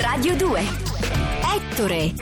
Radio 0.00 0.36
2. 0.36 0.60
Ettore. 1.56 2.12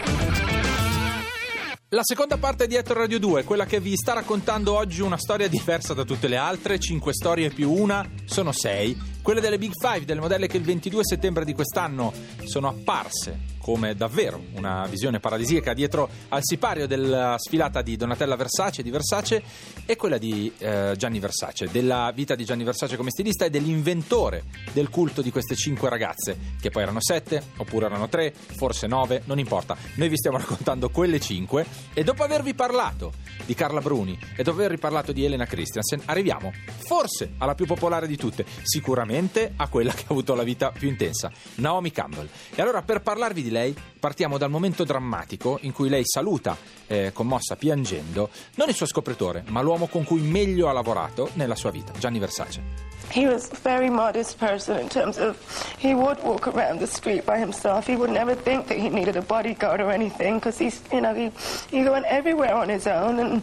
La 1.90 2.00
seconda 2.02 2.38
parte 2.38 2.66
di 2.66 2.74
Ettore 2.74 3.00
Radio 3.00 3.18
2, 3.18 3.44
quella 3.44 3.66
che 3.66 3.80
vi 3.80 3.94
sta 3.96 4.14
raccontando 4.14 4.74
oggi 4.74 5.02
una 5.02 5.18
storia 5.18 5.46
diversa 5.46 5.92
da 5.92 6.04
tutte 6.04 6.26
le 6.26 6.36
altre, 6.36 6.78
cinque 6.78 7.12
storie 7.12 7.50
più 7.50 7.70
una, 7.70 8.08
sono 8.24 8.52
sei, 8.52 8.96
quelle 9.20 9.42
delle 9.42 9.58
Big 9.58 9.72
Five, 9.78 10.06
delle 10.06 10.20
modelle 10.20 10.46
che 10.46 10.56
il 10.56 10.64
22 10.64 11.02
settembre 11.04 11.44
di 11.44 11.52
quest'anno 11.52 12.12
sono 12.44 12.68
apparse 12.68 13.55
come 13.66 13.96
davvero 13.96 14.40
una 14.52 14.86
visione 14.86 15.18
paradisiaca 15.18 15.74
dietro 15.74 16.08
al 16.28 16.38
sipario 16.44 16.86
della 16.86 17.34
sfilata 17.36 17.82
di 17.82 17.96
Donatella 17.96 18.36
Versace, 18.36 18.80
di 18.80 18.90
Versace 18.90 19.42
e 19.84 19.96
quella 19.96 20.18
di 20.18 20.52
eh, 20.58 20.94
Gianni 20.96 21.18
Versace, 21.18 21.68
della 21.72 22.12
vita 22.14 22.36
di 22.36 22.44
Gianni 22.44 22.62
Versace 22.62 22.96
come 22.96 23.10
stilista 23.10 23.44
e 23.44 23.50
dell'inventore 23.50 24.44
del 24.72 24.88
culto 24.88 25.20
di 25.20 25.32
queste 25.32 25.56
cinque 25.56 25.88
ragazze, 25.88 26.38
che 26.60 26.70
poi 26.70 26.82
erano 26.82 27.00
sette, 27.00 27.42
oppure 27.56 27.86
erano 27.86 28.08
tre, 28.08 28.32
forse 28.32 28.86
nove, 28.86 29.22
non 29.24 29.40
importa. 29.40 29.76
Noi 29.96 30.10
vi 30.10 30.16
stiamo 30.16 30.36
raccontando 30.38 30.88
quelle 30.88 31.18
cinque 31.18 31.66
e 31.92 32.04
dopo 32.04 32.22
avervi 32.22 32.54
parlato 32.54 33.14
di 33.46 33.54
Carla 33.54 33.80
Bruni 33.80 34.16
e 34.36 34.44
dopo 34.44 34.58
avervi 34.58 34.78
parlato 34.78 35.10
di 35.10 35.24
Elena 35.24 35.44
Christiansen, 35.44 36.02
arriviamo 36.04 36.52
forse 36.86 37.32
alla 37.38 37.56
più 37.56 37.66
popolare 37.66 38.06
di 38.06 38.16
tutte, 38.16 38.44
sicuramente 38.62 39.54
a 39.56 39.66
quella 39.66 39.92
che 39.92 40.02
ha 40.02 40.10
avuto 40.12 40.36
la 40.36 40.44
vita 40.44 40.70
più 40.70 40.88
intensa, 40.88 41.32
Naomi 41.56 41.90
Campbell. 41.90 42.28
E 42.54 42.62
allora 42.62 42.82
per 42.82 43.02
parlarvi 43.02 43.42
di 43.42 43.54
lei 43.56 43.74
partiamo 43.98 44.36
dal 44.36 44.50
momento 44.50 44.84
drammatico 44.84 45.58
in 45.62 45.72
cui 45.72 45.88
lei 45.88 46.02
saluta, 46.04 46.56
eh, 46.86 47.10
commossa, 47.12 47.56
piangendo, 47.56 48.28
non 48.56 48.68
il 48.68 48.74
suo 48.74 48.86
scopritore, 48.86 49.42
ma 49.48 49.62
l'uomo 49.62 49.86
con 49.86 50.04
cui 50.04 50.20
meglio 50.20 50.68
ha 50.68 50.72
lavorato 50.72 51.30
nella 51.34 51.54
sua 51.54 51.70
vita, 51.70 51.92
Gianni 51.98 52.18
Versace. 52.18 52.84
He 53.12 53.24
was 53.24 53.48
a 53.52 53.56
very 53.62 53.88
modest 53.88 54.36
person 54.38 54.78
in 54.78 54.88
terms 54.88 55.16
of 55.18 55.36
he 55.78 55.94
would 55.94 56.18
walk 56.22 56.48
around 56.48 56.80
the 56.80 56.86
street 56.86 57.24
by 57.24 57.38
himself. 57.38 57.86
He 57.86 57.94
would 57.94 58.10
never 58.10 58.34
think 58.34 58.66
that 58.66 58.76
he 58.76 58.88
needed 58.88 59.16
a 59.16 59.22
bodyguard 59.22 59.80
or 59.80 59.92
anything 59.92 60.38
because 60.38 60.58
he's, 60.58 60.82
you 60.92 61.00
know, 61.00 61.14
he, 61.14 61.30
he 61.70 61.88
went 61.88 62.04
everywhere 62.06 62.54
on 62.54 62.68
his 62.68 62.86
own 62.86 63.20
and 63.20 63.42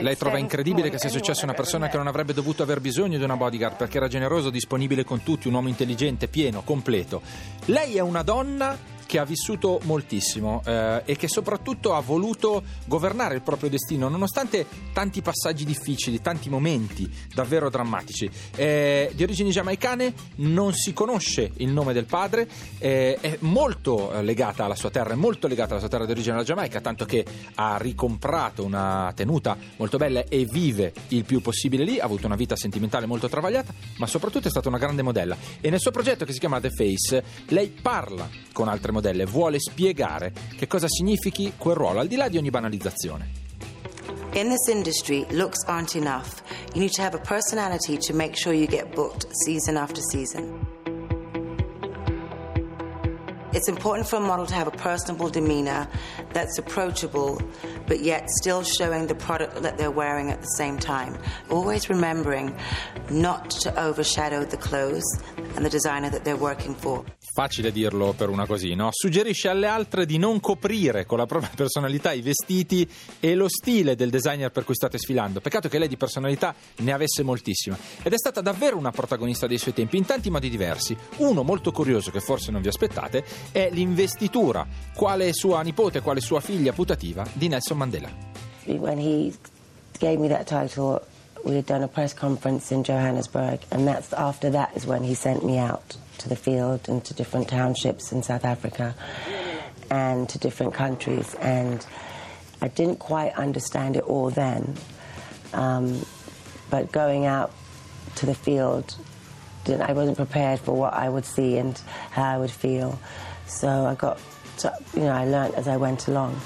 lei 0.00 0.16
trova 0.16 0.38
incredibile 0.38 0.88
che 0.88 0.98
sia 0.98 1.10
successo 1.10 1.42
a 1.42 1.44
una 1.44 1.54
persona 1.54 1.88
che 1.88 1.98
non 1.98 2.06
avrebbe 2.06 2.32
dovuto 2.32 2.62
aver 2.62 2.80
bisogno 2.80 3.18
di 3.18 3.24
una 3.24 3.36
bodyguard 3.36 3.76
perché 3.76 3.98
era 3.98 4.08
generoso, 4.08 4.48
disponibile 4.48 5.04
con 5.04 5.22
tutti, 5.22 5.48
un 5.48 5.54
uomo 5.54 5.68
intelligente, 5.68 6.28
pieno, 6.28 6.62
completo. 6.62 7.20
Lei 7.66 7.96
è 7.96 8.00
una 8.00 8.22
donna 8.22 8.93
che 9.06 9.18
ha 9.18 9.24
vissuto 9.24 9.80
moltissimo 9.84 10.62
eh, 10.64 11.02
e 11.04 11.16
che 11.16 11.28
soprattutto 11.28 11.94
ha 11.94 12.00
voluto 12.00 12.62
governare 12.86 13.34
il 13.34 13.42
proprio 13.42 13.68
destino 13.68 14.08
nonostante 14.08 14.66
tanti 14.92 15.22
passaggi 15.22 15.64
difficili, 15.64 16.20
tanti 16.20 16.48
momenti 16.48 17.10
davvero 17.34 17.70
drammatici. 17.70 18.30
Eh, 18.56 19.12
di 19.14 19.22
origini 19.22 19.50
giamaicane 19.50 20.12
non 20.36 20.72
si 20.72 20.92
conosce 20.92 21.52
il 21.56 21.70
nome 21.70 21.92
del 21.92 22.06
padre, 22.06 22.48
eh, 22.78 23.18
è 23.20 23.36
molto 23.40 24.20
legata 24.20 24.64
alla 24.64 24.74
sua 24.74 24.90
terra, 24.90 25.12
è 25.12 25.16
molto 25.16 25.46
legata 25.46 25.70
alla 25.70 25.80
sua 25.80 25.88
terra 25.88 26.04
di 26.04 26.12
origine, 26.12 26.42
Giamaica, 26.42 26.80
tanto 26.80 27.04
che 27.04 27.24
ha 27.54 27.76
ricomprato 27.78 28.64
una 28.64 29.12
tenuta 29.14 29.56
molto 29.76 29.96
bella 29.96 30.24
e 30.28 30.44
vive 30.44 30.92
il 31.08 31.24
più 31.24 31.40
possibile 31.40 31.84
lì, 31.84 31.98
ha 31.98 32.04
avuto 32.04 32.26
una 32.26 32.36
vita 32.36 32.56
sentimentale 32.56 33.06
molto 33.06 33.28
travagliata, 33.28 33.72
ma 33.98 34.06
soprattutto 34.06 34.48
è 34.48 34.50
stata 34.50 34.68
una 34.68 34.78
grande 34.78 35.02
modella 35.02 35.36
e 35.60 35.70
nel 35.70 35.80
suo 35.80 35.90
progetto 35.90 36.24
che 36.24 36.32
si 36.32 36.38
chiama 36.38 36.60
The 36.60 36.70
Face 36.70 37.24
lei 37.48 37.68
parla 37.68 38.28
con 38.52 38.68
altre 38.68 38.92
modelle, 38.94 39.26
vuole 39.26 39.58
spiegare 39.58 40.32
che 40.56 40.66
cosa 40.66 40.88
significhi 40.88 41.52
quel 41.58 41.76
ruolo, 41.76 42.00
al 42.00 42.06
di 42.06 42.16
là 42.16 42.28
di 42.28 42.38
ogni 42.38 42.50
banalizzazione. 42.50 43.42
In 44.34 44.48
this 44.48 44.66
industry, 44.68 45.24
looks 45.30 45.62
aren't 45.66 45.94
enough. 45.94 46.42
You 46.74 46.80
need 46.80 46.92
to 46.94 47.02
have 47.02 47.14
a 47.14 47.20
personality 47.20 47.98
to 47.98 48.14
make 48.14 48.34
sure 48.34 48.52
you 48.52 48.66
get 48.66 48.92
booked 48.94 49.26
season 49.44 49.76
after 49.76 50.00
season. 50.10 50.66
It's 53.54 53.68
important 53.68 54.08
for 54.08 54.16
a 54.16 54.20
model 54.20 54.46
to 54.46 54.54
have 54.54 54.66
a 54.66 54.72
personable 54.72 55.28
demeanor 55.28 55.86
that's 56.32 56.58
approachable, 56.58 57.40
but 57.86 58.00
yet 58.00 58.28
still 58.28 58.64
showing 58.64 59.06
the 59.06 59.14
product 59.14 59.62
that 59.62 59.78
they're 59.78 59.92
wearing 59.92 60.32
at 60.32 60.40
the 60.40 60.48
same 60.56 60.76
time. 60.76 61.16
Always 61.48 61.88
remembering 61.88 62.56
not 63.10 63.50
to 63.62 63.72
overshadow 63.80 64.44
the 64.44 64.56
clothes 64.56 65.04
and 65.54 65.64
the 65.64 65.70
designer 65.70 66.10
that 66.10 66.24
they're 66.24 66.36
working 66.36 66.74
for. 66.74 67.04
Facile 67.34 67.72
dirlo 67.72 68.12
per 68.12 68.28
una 68.28 68.46
così, 68.46 68.76
no? 68.76 68.90
Suggerisce 68.92 69.48
alle 69.48 69.66
altre 69.66 70.06
di 70.06 70.18
non 70.18 70.38
coprire 70.38 71.04
con 71.04 71.18
la 71.18 71.26
propria 71.26 71.50
personalità 71.56 72.12
i 72.12 72.20
vestiti 72.20 72.88
e 73.18 73.34
lo 73.34 73.48
stile 73.48 73.96
del 73.96 74.08
designer 74.08 74.52
per 74.52 74.62
cui 74.62 74.76
state 74.76 74.98
sfilando. 74.98 75.40
Peccato 75.40 75.68
che 75.68 75.80
lei 75.80 75.88
di 75.88 75.96
personalità 75.96 76.54
ne 76.76 76.92
avesse 76.92 77.24
moltissima. 77.24 77.76
Ed 78.04 78.12
è 78.12 78.16
stata 78.16 78.40
davvero 78.40 78.76
una 78.76 78.92
protagonista 78.92 79.48
dei 79.48 79.58
suoi 79.58 79.74
tempi 79.74 79.96
in 79.96 80.04
tanti 80.04 80.30
modi 80.30 80.48
diversi. 80.48 80.96
Uno 81.16 81.42
molto 81.42 81.72
curioso 81.72 82.12
che 82.12 82.20
forse 82.20 82.52
non 82.52 82.62
vi 82.62 82.68
aspettate 82.68 83.24
è 83.50 83.68
l'investitura, 83.72 84.64
quale 84.94 85.32
sua 85.32 85.60
nipote, 85.62 86.02
quale 86.02 86.20
sua 86.20 86.38
figlia 86.38 86.72
putativa 86.72 87.26
di 87.32 87.48
Nelson 87.48 87.76
Mandela. 87.76 88.10
When 88.66 89.00
he 89.00 89.34
gave 89.98 90.18
me 90.18 90.28
that 90.28 90.46
title, 90.46 91.02
we 91.44 91.56
had 91.56 91.66
done 91.66 91.82
a 91.82 91.88
press 91.88 92.12
conference 92.12 92.72
in 92.72 92.84
Johannesburg 92.84 93.60
and 93.70 93.86
that's 93.86 94.12
after 94.12 94.50
that 94.50 94.76
is 94.76 94.86
when 94.86 95.02
he 95.04 95.14
sent 95.14 95.44
me 95.44 95.58
out. 95.58 95.96
to 96.18 96.28
the 96.28 96.36
field 96.36 96.88
and 96.88 97.04
to 97.04 97.14
different 97.14 97.48
townships 97.48 98.12
in 98.12 98.22
South 98.22 98.44
Africa 98.44 98.94
and 99.90 100.28
to 100.28 100.38
different 100.38 100.74
countries. 100.74 101.34
And 101.34 101.84
I 102.62 102.68
didn't 102.68 102.98
quite 102.98 103.34
understand 103.34 103.96
it 103.96 104.04
all 104.04 104.30
then. 104.30 104.74
Um, 105.52 106.04
but 106.70 106.90
going 106.92 107.26
out 107.26 107.52
to 108.16 108.26
the 108.26 108.34
field, 108.34 108.96
I 109.66 109.92
wasn't 109.92 110.16
prepared 110.16 110.60
for 110.60 110.74
what 110.74 110.94
I 110.94 111.08
would 111.08 111.24
see 111.24 111.58
and 111.58 111.78
how 112.10 112.24
I 112.24 112.38
would 112.38 112.50
feel. 112.50 112.98
So 113.46 113.68
I 113.68 113.94
got, 113.94 114.18
to, 114.58 114.72
you 114.94 115.02
know, 115.02 115.12
I 115.12 115.26
learned 115.26 115.54
as 115.54 115.68
I 115.68 115.76
went 115.76 116.08
along. 116.08 116.40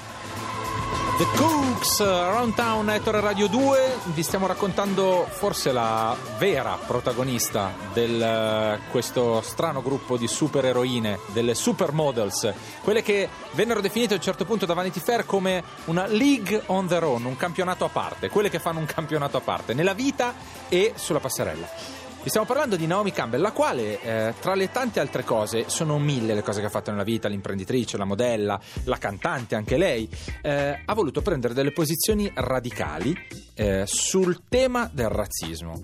The 1.19 1.27
Cooks, 1.35 1.99
Around 1.99 2.53
Town, 2.53 2.89
Ettore 2.89 3.19
Radio 3.19 3.47
2, 3.49 3.97
vi 4.13 4.23
stiamo 4.23 4.47
raccontando 4.47 5.27
forse 5.29 5.73
la 5.73 6.15
vera 6.37 6.79
protagonista 6.87 7.73
di 7.91 8.21
eh, 8.21 8.79
questo 8.89 9.41
strano 9.41 9.81
gruppo 9.81 10.15
di 10.15 10.29
supereroine, 10.29 11.19
delle 11.33 11.55
supermodels, 11.55 12.53
quelle 12.83 13.01
che 13.01 13.27
vennero 13.51 13.81
definite 13.81 14.13
a 14.13 14.15
un 14.15 14.23
certo 14.23 14.45
punto 14.45 14.65
da 14.65 14.73
Vanity 14.73 15.01
Fair 15.01 15.25
come 15.25 15.61
una 15.87 16.07
league 16.07 16.63
on 16.67 16.87
their 16.87 17.03
own, 17.03 17.25
un 17.25 17.35
campionato 17.35 17.83
a 17.83 17.89
parte, 17.89 18.29
quelle 18.29 18.49
che 18.49 18.59
fanno 18.59 18.79
un 18.79 18.85
campionato 18.85 19.35
a 19.35 19.41
parte, 19.41 19.73
nella 19.73 19.93
vita 19.93 20.33
e 20.69 20.93
sulla 20.95 21.19
passerella. 21.19 22.08
Vi 22.21 22.27
stiamo 22.27 22.45
parlando 22.45 22.75
di 22.75 22.85
Naomi 22.85 23.13
Campbell, 23.13 23.39
la 23.39 23.53
quale, 23.53 24.01
eh, 24.01 24.33
tra 24.41 24.53
le 24.53 24.69
tante 24.71 24.99
altre 24.99 25.23
cose, 25.23 25.69
sono 25.69 25.97
mille 25.97 26.33
le 26.33 26.43
cose 26.43 26.59
che 26.59 26.65
ha 26.65 26.69
fatto 26.69 26.91
nella 26.91 27.03
vita, 27.03 27.29
l'imprenditrice, 27.29 27.95
la 27.95 28.03
modella, 28.03 28.59
la 28.83 28.97
cantante, 28.97 29.55
anche 29.55 29.77
lei, 29.77 30.07
eh, 30.41 30.81
ha 30.83 30.93
voluto 30.93 31.21
prendere 31.21 31.53
delle 31.53 31.71
posizioni 31.71 32.29
radicali 32.35 33.15
eh, 33.55 33.83
sul 33.85 34.41
tema 34.49 34.89
del 34.91 35.07
razzismo. 35.07 35.81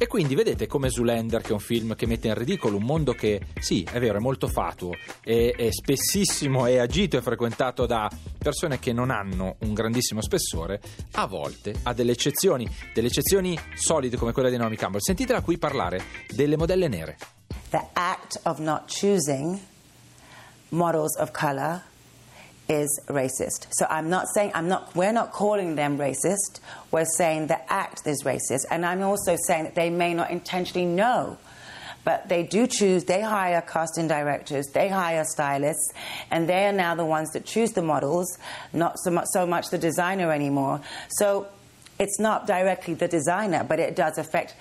E 0.00 0.06
quindi 0.06 0.36
vedete 0.36 0.68
come 0.68 0.90
Zoolander, 0.90 1.42
che 1.42 1.48
è 1.48 1.52
un 1.52 1.58
film 1.58 1.96
che 1.96 2.06
mette 2.06 2.28
in 2.28 2.34
ridicolo 2.34 2.76
un 2.76 2.84
mondo 2.84 3.14
che, 3.14 3.40
sì, 3.58 3.82
è 3.82 3.98
vero, 3.98 4.18
è 4.18 4.20
molto 4.20 4.46
fatuo, 4.46 4.92
e, 5.24 5.52
è 5.56 5.72
spessissimo 5.72 6.66
è 6.66 6.76
agito 6.78 7.16
e 7.16 7.20
frequentato 7.20 7.84
da 7.84 8.08
persone 8.38 8.78
che 8.78 8.92
non 8.92 9.10
hanno 9.10 9.56
un 9.58 9.74
grandissimo 9.74 10.22
spessore, 10.22 10.80
a 11.14 11.26
volte 11.26 11.74
ha 11.82 11.92
delle 11.94 12.12
eccezioni, 12.12 12.68
delle 12.94 13.08
eccezioni 13.08 13.58
solide 13.74 14.16
come 14.16 14.30
quella 14.30 14.50
di 14.50 14.56
Naomi 14.56 14.76
Campbell. 14.76 15.00
Sentitela 15.00 15.42
qui 15.42 15.58
parlare 15.58 16.00
delle 16.28 16.56
modelle 16.56 16.86
nere. 16.86 17.16
The 17.70 17.84
act 17.94 18.40
of 18.44 18.60
not 18.60 18.84
choosing 18.86 19.58
models 20.68 21.16
of 21.16 21.32
color 21.32 21.82
is 22.68 23.00
racist. 23.06 23.66
So 23.70 23.86
I'm 23.88 24.10
not 24.10 24.28
saying 24.28 24.52
I'm 24.54 24.68
not 24.68 24.94
we're 24.94 25.12
not 25.12 25.32
calling 25.32 25.74
them 25.74 25.98
racist. 25.98 26.60
We're 26.90 27.06
saying 27.16 27.46
the 27.46 27.72
act 27.72 28.06
is 28.06 28.22
racist. 28.22 28.64
And 28.70 28.84
I'm 28.84 29.02
also 29.02 29.36
saying 29.46 29.64
that 29.64 29.74
they 29.74 29.90
may 29.90 30.14
not 30.14 30.30
intentionally 30.30 30.86
know. 30.86 31.38
But 32.04 32.28
they 32.28 32.42
do 32.42 32.66
choose, 32.66 33.04
they 33.04 33.20
hire 33.20 33.60
casting 33.60 34.08
directors, 34.08 34.66
they 34.72 34.88
hire 34.88 35.24
stylists, 35.24 35.92
and 36.30 36.48
they 36.48 36.66
are 36.66 36.72
now 36.72 36.94
the 36.94 37.04
ones 37.04 37.32
that 37.32 37.44
choose 37.44 37.72
the 37.72 37.82
models, 37.82 38.38
not 38.72 38.98
so 39.00 39.10
much, 39.10 39.26
so 39.32 39.46
much 39.46 39.68
the 39.68 39.76
designer 39.76 40.32
anymore. 40.32 40.80
So 41.10 41.48
it's 41.98 42.18
not 42.18 42.46
directly 42.46 42.94
the 42.94 43.08
designer, 43.08 43.62
but 43.62 43.78
it 43.78 43.94
does 43.96 44.16
affect 44.16 44.54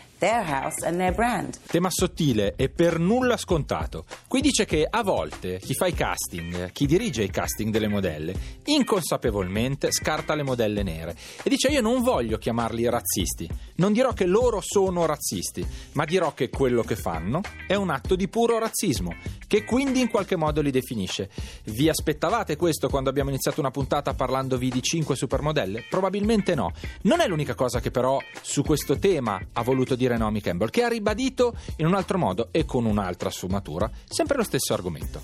Tema 1.68 1.92
sottile 1.92 2.56
e 2.56 2.70
per 2.70 2.98
nulla 2.98 3.38
scontato. 3.38 4.06
Qui 4.28 4.42
dice 4.42 4.66
che 4.66 4.88
a 4.90 5.04
volte 5.04 5.60
chi 5.60 5.76
fa 5.76 5.86
i 5.86 5.94
casting, 5.94 6.72
chi 6.72 6.88
dirige 6.88 7.22
i 7.22 7.30
casting 7.30 7.72
delle 7.72 7.88
modelle, 7.88 8.34
inconsapevolmente 8.66 9.92
scarta 9.92 10.34
le 10.34 10.42
modelle 10.42 10.82
nere 10.82 11.16
e 11.44 11.50
dice 11.52 11.68
io 11.68 11.82
non 11.82 12.02
voglio 12.02 12.40
chiamarli 12.40 12.90
razzisti, 12.90 13.48
non 13.76 13.94
dirò 13.94 14.14
che 14.14 14.26
loro 14.26 14.60
sono 14.60 15.06
razzisti, 15.06 15.64
ma 15.92 16.04
dirò 16.04 16.34
che 16.34 16.50
quello 16.50 16.82
che 16.82 16.96
fanno 16.96 17.42
è 17.68 17.76
un 17.76 17.92
atto 17.92 18.16
di 18.16 18.28
puro 18.28 18.58
razzismo, 18.58 19.14
che 19.46 19.66
quindi 19.66 20.02
in 20.02 20.10
qualche 20.10 20.36
modo 20.36 20.62
li 20.62 20.72
definisce. 20.72 21.30
Vi 21.66 21.90
aspettavate 21.90 22.56
questo 22.56 22.90
quando 22.90 23.12
abbiamo 23.12 23.30
iniziato 23.30 23.60
una 23.60 23.70
puntata 23.70 24.16
parlandovi 24.16 24.70
di 24.70 24.82
5 24.82 25.16
supermodelle? 25.16 25.86
Probabilmente 25.88 26.56
no. 26.56 26.74
Non 27.04 27.20
è 27.20 27.28
l'unica 27.28 27.54
cosa 27.54 27.80
che 27.80 27.92
però 27.92 28.20
su 28.42 28.64
questo 28.64 28.98
tema 28.98 29.40
ha 29.54 29.62
voluto 29.62 29.94
dire 29.96 30.06
Naomi 30.16 30.40
Campbell, 30.40 30.70
che 30.70 30.84
ha 30.84 30.88
ribadito 30.88 31.56
in 31.78 31.88
un 31.88 31.96
altro 31.96 32.18
modo 32.18 32.48
e 32.52 32.64
con 32.64 32.86
un'altra 32.86 33.30
sfumatura 33.30 33.90
sempre 34.08 34.38
lo 34.38 34.44
stesso 34.44 34.74
argomento. 34.74 35.22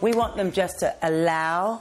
We 0.00 0.12
want 0.12 0.34
them 0.34 0.50
just 0.50 0.80
to 0.80 0.92
allow 1.00 1.80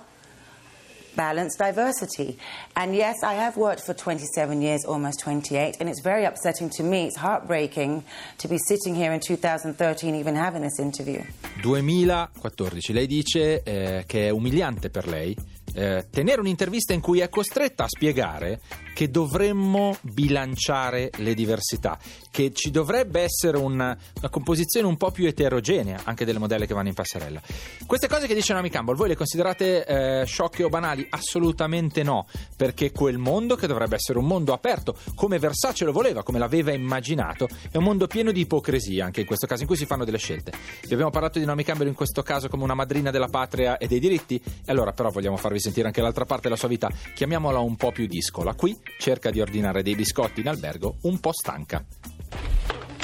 balanced 1.15 1.57
diversity. 1.57 2.37
And 2.73 2.93
yes, 2.93 3.23
I 3.23 3.33
have 3.35 3.57
worked 3.57 3.81
for 3.81 3.95
27 3.95 4.61
years, 4.61 4.85
almost 4.85 5.19
28, 5.23 5.77
and 5.79 5.89
it's 5.89 6.01
very 6.01 6.25
upsetting 6.25 6.69
to 6.77 6.83
me. 6.83 7.07
It's 7.07 7.17
heartbreaking 7.17 8.03
to 8.37 8.47
be 8.47 8.57
sitting 8.57 8.95
here 8.95 9.13
in 9.13 9.19
2013 9.19 10.15
even 10.15 10.35
having 10.35 10.61
this 10.61 10.77
interview. 10.77 11.23
2014, 11.61 12.93
lei 12.93 13.07
dice 13.07 13.63
eh, 13.63 14.03
che 14.05 14.27
è 14.27 14.29
umiliante 14.29 14.89
per 14.89 15.07
lei 15.07 15.35
eh, 15.75 16.07
tenere 16.09 16.39
un'intervista 16.39 16.93
in 16.93 17.01
cui 17.01 17.19
è 17.19 17.29
costretta 17.29 17.83
a 17.83 17.87
spiegare 17.87 18.61
che 18.95 19.09
dovremmo 19.09 19.97
bilanciare 20.01 21.11
le 21.17 21.33
diversità, 21.33 21.99
che 22.31 22.53
ci 22.53 22.71
dovrebbe 22.71 23.21
essere 23.21 23.57
una, 23.57 23.95
una 24.17 24.29
composizione 24.29 24.87
un 24.87 24.95
po' 24.95 25.11
più 25.11 25.27
eterogenea 25.27 26.01
anche 26.05 26.23
delle 26.23 26.39
modelle 26.39 26.65
che 26.65 26.73
vanno 26.73 26.87
in 26.87 26.93
passerella. 26.93 27.41
Queste 27.85 28.07
cose 28.07 28.25
che 28.25 28.33
dice 28.33 28.53
Naomi 28.53 28.69
Campbell, 28.69 28.95
voi 28.95 29.09
le 29.09 29.17
considerate 29.17 29.85
eh, 29.85 30.25
sciocche 30.25 30.63
o 30.63 30.69
banali? 30.69 31.05
Assolutamente 31.09 32.03
no, 32.03 32.25
perché 32.55 32.91
quel 32.91 33.17
mondo 33.17 33.55
che 33.55 33.67
dovrebbe 33.67 33.95
essere 33.95 34.17
un 34.17 34.25
mondo 34.25 34.53
aperto, 34.53 34.95
come 35.13 35.39
Versace 35.39 35.83
lo 35.83 35.91
voleva, 35.91 36.23
come 36.23 36.39
l'aveva 36.39 36.71
immaginato, 36.71 37.49
è 37.69 37.75
un 37.75 37.83
mondo 37.83 38.07
pieno 38.07 38.31
di 38.31 38.41
ipocrisia 38.41 39.03
anche 39.03 39.21
in 39.21 39.25
questo 39.27 39.45
caso, 39.45 39.63
in 39.63 39.67
cui 39.67 39.77
si 39.77 39.85
fanno 39.85 40.05
delle 40.05 40.17
scelte. 40.17 40.53
Vi 40.83 40.93
abbiamo 40.93 41.11
parlato 41.11 41.37
di 41.37 41.43
Naomi 41.43 41.63
Campbell 41.63 41.87
in 41.87 41.95
questo 41.95 42.23
caso 42.23 42.47
come 42.47 42.63
una 42.63 42.75
madrina 42.75 43.11
della 43.11 43.27
patria 43.27 43.77
e 43.77 43.87
dei 43.87 43.99
diritti, 43.99 44.37
e 44.37 44.71
allora 44.71 44.93
però 44.93 45.09
vogliamo 45.09 45.35
farvi 45.35 45.59
sentire 45.65 45.87
anche 45.87 46.01
l'altra 46.01 46.25
parte 46.25 46.43
della 46.43 46.55
sua 46.55 46.67
vita, 46.67 46.89
chiamiamola 47.15 47.59
un 47.59 47.75
po' 47.75 47.91
più 47.91 48.05
discola. 48.05 48.53
Qui 48.53 48.77
cerca 48.99 49.31
di 49.31 49.41
ordinare 49.41 49.81
dei 49.81 49.95
biscotti 49.95 50.41
in 50.41 50.47
albergo 50.47 50.97
un 51.01 51.19
po' 51.19 51.31
stanca. 51.33 51.83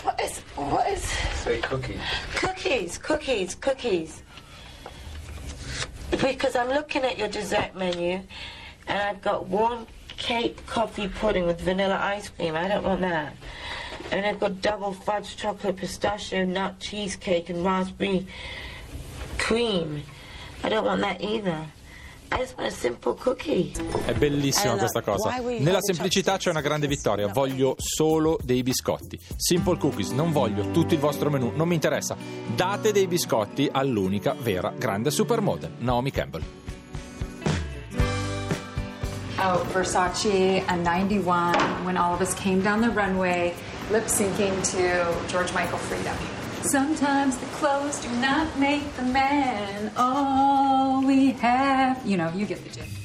What 0.03 0.21
is, 0.21 0.41
what 0.55 0.87
is, 0.87 1.03
Sei 1.43 1.59
cookie. 1.59 1.97
cookies, 2.39 2.99
cookies, 2.99 3.57
cookies. 3.59 4.23
Because 6.11 6.55
I'm 6.55 6.69
looking 6.69 7.03
at 7.03 7.17
your 7.17 7.29
dessert 7.29 7.73
menu 7.73 8.21
and 8.87 8.99
I've 8.99 9.21
got 9.21 9.47
warm 9.47 9.85
cake 10.17 10.61
coffee 10.67 11.07
pudding 11.07 11.45
with 11.47 11.61
vanilla 11.61 11.97
ice 11.99 12.29
cream. 12.29 12.55
I 12.55 12.67
don't 12.67 12.83
want 12.83 13.01
that. 13.01 13.33
And 14.11 14.25
I've 14.25 14.39
got 14.39 14.61
double 14.61 14.93
fudge 14.93 15.35
chocolate 15.35 15.77
pistachio 15.77 16.45
nut 16.45 16.79
cheesecake 16.79 17.49
and 17.49 17.63
raspberry 17.63 18.27
cream. 19.37 20.03
I 20.63 20.69
don't 20.69 20.85
want 20.85 21.01
that 21.01 21.21
either. 21.21 21.65
È 24.05 24.13
bellissima 24.13 24.75
questa 24.75 25.01
cosa. 25.01 25.35
Nella 25.59 25.81
semplicità 25.81 26.37
c'è 26.37 26.49
una 26.49 26.61
grande 26.61 26.87
vittoria. 26.87 27.27
Voglio 27.27 27.75
solo 27.77 28.37
dei 28.41 28.63
biscotti. 28.63 29.19
Simple 29.35 29.77
cookies, 29.77 30.11
non 30.11 30.31
voglio 30.31 30.71
tutto 30.71 30.93
il 30.93 30.99
vostro 30.99 31.29
menù, 31.29 31.51
non 31.53 31.67
mi 31.67 31.75
interessa. 31.75 32.15
Date 32.55 32.91
dei 32.91 33.07
biscotti 33.07 33.69
all'unica 33.71 34.33
vera 34.39 34.73
grande 34.75 35.11
supermodel, 35.11 35.71
Naomi 35.79 36.11
Campbell. 36.11 36.43
out 39.41 39.65
Versace 39.73 40.63
and 40.67 40.83
91 40.83 41.55
when 41.83 41.97
all 41.97 42.13
of 42.13 42.21
us 42.21 42.33
came 42.35 42.61
down 42.61 42.79
the 42.79 42.91
runway 42.91 43.55
lip 43.89 44.03
syncing 44.03 44.61
to 44.71 45.27
George 45.27 45.51
Michael 45.53 45.79
Freedom. 45.79 46.40
Sometimes 46.63 47.37
the 47.37 47.45
clothes 47.57 47.99
do 48.01 48.09
not 48.19 48.47
make 48.57 48.83
the 48.95 49.03
man. 49.03 49.91
All 49.97 51.03
we 51.03 51.31
have, 51.41 51.99
you 52.05 52.17
know, 52.17 52.29
you 52.35 52.45
get 52.45 52.63
the 52.63 52.69
gist. 52.69 52.99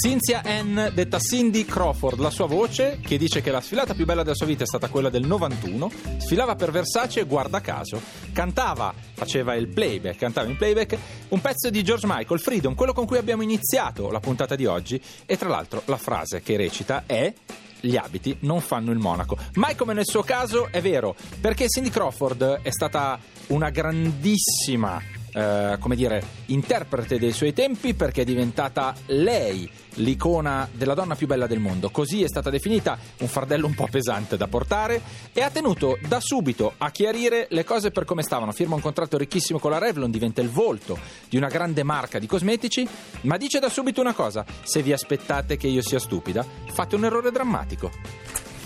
Cynthia 0.00 0.42
Ann, 0.44 0.92
detta 0.94 1.18
Cindy 1.18 1.64
Crawford, 1.64 2.18
la 2.18 2.30
sua 2.30 2.46
voce, 2.46 3.00
che 3.00 3.18
dice 3.18 3.40
che 3.40 3.50
la 3.50 3.60
sfilata 3.60 3.94
più 3.94 4.04
bella 4.04 4.22
della 4.22 4.34
sua 4.34 4.46
vita 4.46 4.62
è 4.62 4.66
stata 4.66 4.88
quella 4.88 5.08
del 5.08 5.26
91, 5.26 5.90
sfilava 6.18 6.54
per 6.54 6.70
Versace 6.70 7.24
guarda 7.24 7.60
caso, 7.60 8.00
cantava, 8.32 8.94
faceva 9.14 9.54
il 9.54 9.68
playback, 9.68 10.18
cantava 10.18 10.48
in 10.48 10.56
playback 10.56 10.96
un 11.28 11.40
pezzo 11.40 11.70
di 11.70 11.82
George 11.82 12.06
Michael, 12.06 12.38
Freedom, 12.38 12.74
quello 12.74 12.92
con 12.92 13.06
cui 13.06 13.16
abbiamo 13.16 13.42
iniziato 13.42 14.10
la 14.10 14.20
puntata 14.20 14.54
di 14.56 14.66
oggi 14.66 15.00
e 15.26 15.36
tra 15.36 15.48
l'altro 15.48 15.82
la 15.86 15.96
frase 15.96 16.42
che 16.42 16.56
recita 16.56 17.04
è 17.06 17.32
gli 17.80 17.96
abiti 17.96 18.36
non 18.40 18.60
fanno 18.60 18.90
il 18.90 18.98
monaco. 18.98 19.36
Mai 19.54 19.74
come 19.76 19.94
nel 19.94 20.06
suo 20.06 20.22
caso 20.22 20.68
è 20.70 20.80
vero, 20.80 21.14
perché 21.40 21.66
Cindy 21.68 21.90
Crawford 21.90 22.60
è 22.62 22.70
stata 22.70 23.18
una 23.48 23.70
grandissima 23.70 25.00
eh, 25.32 25.76
come 25.78 25.96
dire, 25.96 26.22
interprete 26.46 27.18
dei 27.18 27.32
suoi 27.32 27.52
tempi 27.52 27.94
perché 27.94 28.22
è 28.22 28.24
diventata 28.24 28.94
lei 29.06 29.70
l'icona 29.94 30.68
della 30.72 30.94
donna 30.94 31.14
più 31.14 31.26
bella 31.26 31.46
del 31.46 31.58
mondo. 31.58 31.90
Così 31.90 32.22
è 32.22 32.28
stata 32.28 32.50
definita 32.50 32.98
un 33.18 33.28
fardello 33.28 33.66
un 33.66 33.74
po' 33.74 33.88
pesante 33.90 34.36
da 34.36 34.46
portare 34.46 35.00
e 35.32 35.42
ha 35.42 35.50
tenuto 35.50 35.98
da 36.06 36.20
subito 36.20 36.74
a 36.78 36.90
chiarire 36.90 37.46
le 37.50 37.64
cose 37.64 37.90
per 37.90 38.04
come 38.04 38.22
stavano. 38.22 38.52
Firma 38.52 38.74
un 38.74 38.80
contratto 38.80 39.18
ricchissimo 39.18 39.58
con 39.58 39.70
la 39.70 39.78
Revlon, 39.78 40.10
diventa 40.10 40.40
il 40.40 40.50
volto 40.50 40.98
di 41.28 41.36
una 41.36 41.48
grande 41.48 41.82
marca 41.82 42.18
di 42.18 42.26
cosmetici, 42.26 42.86
ma 43.22 43.36
dice 43.36 43.58
da 43.58 43.68
subito 43.68 44.00
una 44.00 44.14
cosa: 44.14 44.44
se 44.62 44.82
vi 44.82 44.92
aspettate 44.92 45.56
che 45.56 45.66
io 45.66 45.82
sia 45.82 45.98
stupida, 45.98 46.44
fate 46.72 46.94
un 46.94 47.04
errore 47.04 47.30
drammatico. 47.30 47.90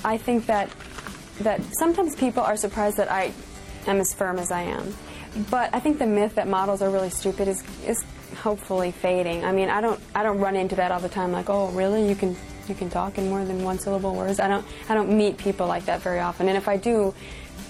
I 0.05 0.19
think 0.23 0.45
that 0.47 0.69
that 1.43 1.61
sometimes 1.71 2.15
people 2.17 2.43
are 2.43 2.57
surprised 2.57 2.97
that 2.97 3.09
I 3.11 3.33
am 3.87 4.01
as 4.01 4.15
firm 4.15 4.39
as 4.39 4.51
I 4.51 4.71
am. 4.71 5.12
But 5.51 5.75
I 5.75 5.81
think 5.81 5.99
the 5.99 6.07
myth 6.07 6.35
that 6.35 6.49
models 6.49 6.83
are 6.83 6.91
really 6.91 7.11
stupid 7.11 7.49
is 7.49 7.63
is 7.87 8.05
hopefully 8.43 8.91
fading. 8.93 9.45
I 9.45 9.53
mean, 9.53 9.69
I 9.69 9.81
don't 9.81 10.01
I 10.15 10.23
don't 10.23 10.39
run 10.39 10.57
into 10.57 10.77
that 10.77 10.93
all 10.93 11.01
the 11.01 11.09
time 11.09 11.33
like, 11.33 11.49
"Oh, 11.49 11.69
really? 11.69 12.09
You 12.09 12.15
can 12.15 12.37
you 12.69 12.75
can 12.75 12.91
talk 12.91 13.19
in 13.19 13.29
more 13.29 13.45
than 13.45 13.65
one 13.65 13.79
syllable 13.79 14.15
words?" 14.15 14.41
I 14.41 14.49
don't 14.49 14.65
I 14.89 14.95
don't 14.95 15.17
meet 15.17 15.39
people 15.39 15.67
like 15.67 15.87
that 15.87 16.03
very 16.03 16.21
often. 16.21 16.49
And 16.49 16.57
if 16.57 16.69
I 16.69 16.77
do, 16.77 17.15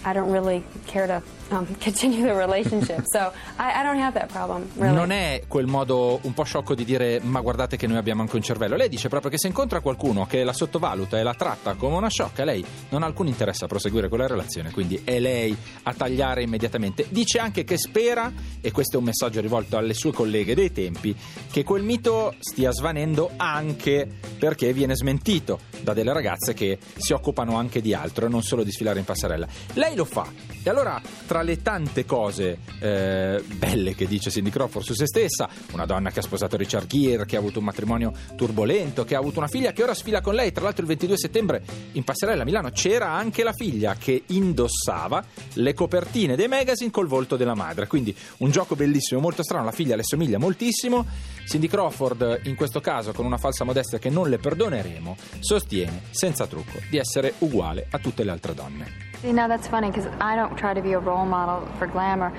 I 0.04 0.12
don't 0.12 0.31
really 0.31 0.62
care 0.87 1.06
to 1.06 1.22
um, 1.54 1.66
continue 1.81 2.22
the 2.22 2.34
relationship. 2.34 3.02
so 3.04 3.32
I, 3.58 3.81
I 3.81 3.82
don't 3.82 4.00
have 4.00 4.14
that 4.19 4.31
problem, 4.31 4.69
really. 4.76 4.94
Non 4.94 5.10
è 5.10 5.43
quel 5.46 5.66
modo 5.66 6.19
un 6.22 6.32
po' 6.34 6.44
sciocco 6.44 6.75
di 6.75 6.84
dire 6.84 7.20
ma 7.22 7.40
guardate 7.40 7.76
che 7.76 7.87
noi 7.87 7.99
abbiamo 7.99 8.22
anche 8.22 8.37
un 8.37 8.43
cervello. 8.43 8.76
Lei 8.76 8.88
dice 8.88 9.08
proprio 9.08 9.31
che 9.31 9.38
se 9.38 9.46
incontra 9.46 9.81
qualcuno 9.81 10.26
che 10.26 10.44
la 10.44 10.52
sottovaluta 10.52 11.19
e 11.19 11.22
la 11.22 11.34
tratta 11.34 11.75
come 11.75 11.96
una 11.96 12.08
sciocca, 12.08 12.44
lei 12.44 12.64
non 12.90 13.02
ha 13.02 13.06
alcun 13.06 13.26
interesse 13.26 13.64
a 13.64 13.69
proseguire 13.69 14.08
quella 14.08 14.26
relazione, 14.26 14.70
quindi 14.70 15.00
è 15.04 15.19
lei 15.19 15.56
a 15.84 15.94
tagliare 15.94 16.43
immediatamente. 16.43 17.06
Dice 17.08 17.38
anche 17.38 17.64
che 17.64 17.76
spera, 17.76 18.32
e 18.60 18.70
questo 18.70 18.96
è 18.96 18.98
un 18.98 19.05
messaggio 19.05 19.40
rivolto 19.40 19.76
alle 19.76 19.94
sue 19.94 20.12
colleghe 20.12 20.55
dei 20.55 20.72
tempi, 20.72 21.16
che 21.50 21.64
quel 21.64 21.82
mito 21.82 22.34
stia 22.38 22.72
svanendo 22.72 23.31
anche 23.37 24.08
perché 24.38 24.72
viene 24.72 24.94
smentito 24.96 25.60
da 25.82 25.93
delle 25.93 26.12
ragazze 26.12 26.55
che 26.55 26.78
si 26.96 27.12
occupano 27.12 27.56
anche 27.56 27.81
di 27.81 27.94
altro 27.94 28.26
e 28.26 28.28
non 28.28 28.43
solo 28.43 28.62
di 28.62 28.70
sfilare 28.70 28.98
in 28.98 29.05
passerella. 29.05 29.46
Lei 29.75 29.91
lo 29.94 30.04
fa. 30.04 30.52
E 30.64 30.70
allora, 30.70 31.00
tra 31.26 31.43
le 31.43 31.60
tante 31.60 32.05
cose 32.05 32.58
eh, 32.78 33.43
belle 33.56 33.96
che 33.96 34.06
dice 34.06 34.31
Cindy 34.31 34.50
Crawford 34.50 34.84
su 34.84 34.94
se 34.94 35.06
stessa, 35.06 35.48
una 35.72 35.86
donna 35.86 36.10
che 36.12 36.20
ha 36.20 36.22
sposato 36.22 36.56
Richard 36.56 36.86
Gere, 36.86 37.26
che 37.26 37.34
ha 37.34 37.40
avuto 37.40 37.58
un 37.58 37.64
matrimonio 37.64 38.12
turbolento, 38.36 39.05
che 39.05 39.17
ha 39.17 39.19
avuto 39.19 39.38
una 39.38 39.48
figlia 39.48 39.72
che 39.72 39.82
ora 39.82 39.93
sfila 39.93 40.20
con 40.20 40.34
lei, 40.34 40.52
tra 40.52 40.62
l'altro 40.62 40.82
il 40.82 40.88
22 40.88 41.19
settembre 41.19 41.64
in 41.93 42.05
passerella 42.05 42.43
a 42.43 42.44
Milano 42.44 42.70
c'era 42.70 43.10
anche 43.10 43.43
la 43.43 43.52
figlia 43.52 43.96
che 43.96 44.22
indossava 44.26 45.24
le 45.55 45.74
copertine 45.74 46.36
dei 46.36 46.46
magazine 46.46 46.93
col 46.93 47.08
volto 47.08 47.36
della 47.36 47.55
madre, 47.55 47.88
quindi 47.88 48.14
un 48.38 48.50
gioco 48.52 48.76
bellissimo, 48.76 49.20
molto 49.20 49.43
strano, 49.43 49.64
la 49.64 49.72
figlia 49.72 49.96
le 49.96 50.05
somiglia 50.05 50.38
moltissimo. 50.38 51.05
Cindy 51.44 51.67
Crawford, 51.67 52.43
in 52.44 52.55
questo 52.55 52.78
caso 52.81 53.10
con 53.12 53.26
una 53.26 53.36
falsa 53.36 53.64
modestia 53.64 53.98
che 53.98 54.10
non 54.10 54.28
le 54.28 54.38
perdoneremo, 54.38 55.17
sostiene 55.40 56.02
senza 56.10 56.46
trucco 56.46 56.78
di 56.88 56.98
essere 56.98 57.34
uguale 57.38 57.88
a 57.90 57.98
tutte 57.98 58.22
le 58.22 58.31
altre 58.31 58.55
donne. 58.55 59.11
You 59.24 59.32
know, 59.32 59.46
that's 59.46 59.69
funny 59.69 59.88
because 59.88 60.06
I 60.20 60.34
don't 60.34 60.56
try 60.56 60.74
to 60.74 60.82
be 60.82 60.94
a 60.94 60.98
role 60.98 61.24
model 61.24 61.69
for 61.79 61.86
glamour. 61.86 62.32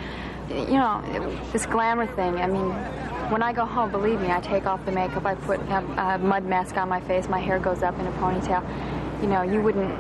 You 0.50 0.74
know, 0.74 1.02
this 1.54 1.66
glamour 1.66 2.08
thing, 2.08 2.36
I 2.36 2.48
mean, 2.48 2.72
when 3.32 3.42
I 3.42 3.54
go 3.54 3.64
home, 3.64 3.90
believe 3.90 4.20
me, 4.20 4.30
I 4.30 4.42
take 4.42 4.66
off 4.66 4.84
the 4.86 4.92
makeup, 4.92 5.26
I 5.26 5.36
put 5.36 5.62
a, 5.62 5.78
a 5.78 6.18
mud 6.18 6.44
mask 6.46 6.76
on 6.76 6.90
my 6.90 7.00
face, 7.00 7.30
my 7.30 7.40
hair 7.40 7.58
goes 7.58 7.84
up 7.84 7.98
in 8.00 8.06
a 8.06 8.12
ponytail. 8.14 8.62
You 9.22 9.30
know, 9.30 9.44
you 9.44 9.62
wouldn't, 9.62 9.98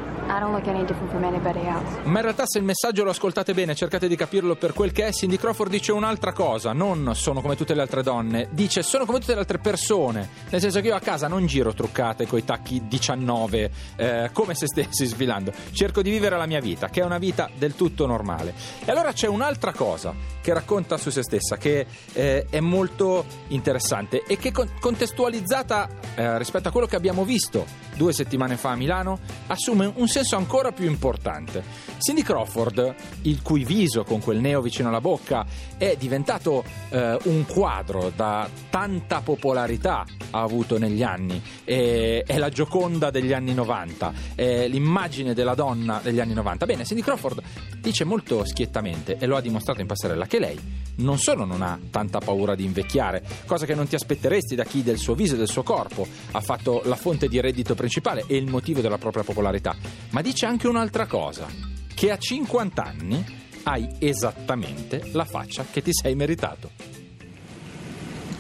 I. 2.03 2.10
Ma 2.10 2.18
in 2.18 2.22
realtà 2.22 2.44
se 2.46 2.58
il 2.58 2.63
messaggio 2.63 3.03
lo 3.03 3.10
ascoltate 3.12 3.53
bene, 3.53 3.75
cercate 3.75 4.08
di 4.08 4.15
capirlo 4.15 4.56
per 4.56 4.74
quel 4.74 4.92
che 4.92 5.08
è, 5.08 5.12
Cindy 5.12 5.38
Crawford 5.38 5.72
dice 5.72 5.92
un'altra 5.92 6.34
cosa, 6.34 6.74
non 6.74 7.12
sono 7.15 7.42
come 7.42 7.56
tutte 7.56 7.74
le 7.74 7.82
altre 7.82 8.03
donne, 8.03 8.48
dice 8.51 8.84
sono 8.84 9.06
come 9.06 9.20
tutte 9.20 9.34
le 9.34 9.39
altre 9.39 9.58
persone, 9.58 10.30
nel 10.50 10.62
senso 10.62 10.82
che 10.82 10.88
io 10.88 10.96
a 10.96 11.00
casa 11.00 11.27
non 11.27 11.46
giro 11.46 11.74
truccate 11.74 12.27
coi 12.27 12.44
tacchi 12.44 12.88
19 12.88 13.72
eh, 13.96 14.30
come 14.34 14.56
se 14.56 14.68
stessi 14.68 15.06
svilando, 15.06 15.51
cerco 15.72 16.01
di 16.01 16.10
vivere 16.10 16.38
la 16.38 16.46
mia 16.46 16.60
vita, 16.60 16.89
che 16.89 17.01
è 17.01 17.03
una 17.03 17.18
vita 17.18 17.50
del 17.56 17.75
tutto 17.75 18.06
normale. 18.06 18.53
E 18.86 18.92
allora 18.92 19.12
c'è 19.13 19.27
un'altra 19.27 19.74
cosa 19.74 20.13
che 20.42 20.53
racconta 20.53 20.98
su 20.98 21.10
se 21.10 21.24
stessa, 21.24 21.58
che 21.58 21.86
eh, 22.13 22.48
è 22.50 22.60
molto 22.60 23.25
interessante 23.50 24.24
e 24.27 24.38
che 24.38 24.51
con- 24.51 24.70
contestualizzata 24.80 25.89
eh, 26.15 26.38
rispetto 26.38 26.68
a 26.68 26.72
quello 26.72 26.88
che 26.88 26.96
abbiamo 26.96 27.24
visto 27.24 27.65
due 27.96 28.13
settimane 28.13 28.58
fa 28.58 28.72
a 28.72 28.75
Milano, 28.75 29.20
assume 29.48 29.92
un 29.96 30.08
senso 30.13 30.36
ancora 30.36 30.72
più 30.72 30.88
importante. 30.88 31.63
Cindy 31.98 32.22
Crawford, 32.22 32.93
il 33.24 33.41
cui 33.41 33.65
viso 33.65 34.03
con 34.03 34.20
quel 34.20 34.38
neo 34.38 34.62
vicino 34.62 34.89
alla 34.89 35.01
bocca 35.01 35.43
è 35.75 35.96
diventato 35.98 36.63
eh, 36.89 37.17
un 37.24 37.48
quadro 37.48 38.12
da 38.15 38.48
tanta 38.70 39.22
popolarità 39.22 40.05
ha 40.29 40.41
avuto 40.41 40.77
negli 40.77 41.01
anni, 41.01 41.41
è, 41.63 42.24
è 42.27 42.38
la 42.38 42.50
gioconda 42.50 43.10
degli 43.10 43.34
anni 43.34 43.55
90, 43.55 44.13
è 44.36 44.67
l'immagine 44.67 45.34
della 45.34 45.55
donna 45.55 46.00
degli 46.03 46.20
anni 46.20 46.34
90. 46.34 46.65
Bene, 46.67 46.86
Cindy 46.86 47.01
Crawford 47.01 47.41
dice 47.79 48.03
molto 48.03 48.46
schiettamente, 48.46 49.17
e 49.17 49.25
lo 49.25 49.36
ha 49.36 49.41
dimostrato 49.41 49.82
in 49.82 49.88
passerella, 49.88 50.27
che 50.27 50.38
lei 50.38 50.60
non 50.96 51.17
solo 51.17 51.46
non 51.46 51.62
ha 51.62 51.79
tanta 51.89 52.20
paura 52.20 52.55
di 52.55 52.65
invecchiare, 52.65 53.24
cosa 53.46 53.65
che 53.65 53.74
non 53.74 53.88
ti 53.88 53.96
aspetteresti 53.96 54.55
da 54.55 54.63
chi 54.63 54.84
del 54.84 54.98
suo 54.98 55.15
viso 55.15 55.36
e 55.36 55.38
del 55.38 55.48
suo 55.48 55.63
corpo 55.63 56.05
ha 56.32 56.41
fatto 56.41 56.82
la 56.86 56.96
fonte 56.96 57.27
di 57.27 57.39
reddito 57.39 57.74
principale 57.74 58.25
e 58.27 58.36
il 58.36 58.50
motivo 58.50 58.82
della 58.82 58.98
propria 58.98 59.24
popolarità, 59.24 59.75
ma 60.13 60.22
dice 60.22 60.46
anche 60.46 60.67
un'altra 60.67 61.05
cosa, 61.05 61.46
che 61.93 62.10
a 62.10 62.17
50 62.17 62.82
anni 62.82 63.41
hai 63.63 63.88
esattamente 64.00 65.10
la 65.12 65.25
faccia 65.25 65.65
che 65.70 65.82
ti 65.82 65.91
sei 65.93 66.15
meritato. 66.15 66.93